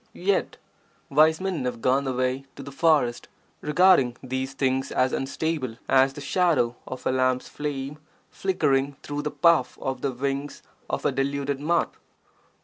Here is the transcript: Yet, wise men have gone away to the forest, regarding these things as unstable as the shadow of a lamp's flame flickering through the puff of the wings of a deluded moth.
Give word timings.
Yet, 0.13 0.57
wise 1.11 1.39
men 1.39 1.63
have 1.65 1.79
gone 1.79 2.07
away 2.07 2.45
to 2.55 2.63
the 2.63 2.71
forest, 2.71 3.27
regarding 3.61 4.17
these 4.23 4.53
things 4.55 4.91
as 4.91 5.13
unstable 5.13 5.77
as 5.87 6.13
the 6.13 6.21
shadow 6.21 6.75
of 6.87 7.05
a 7.05 7.11
lamp's 7.11 7.47
flame 7.47 7.99
flickering 8.31 8.95
through 9.03 9.21
the 9.21 9.29
puff 9.29 9.77
of 9.79 10.01
the 10.01 10.11
wings 10.11 10.63
of 10.89 11.05
a 11.05 11.11
deluded 11.11 11.59
moth. 11.59 11.95